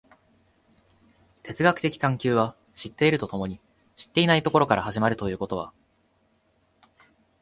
[1.43, 3.59] 哲学的探求は知っていると共に
[3.95, 5.71] 知っていないところから始まるということは、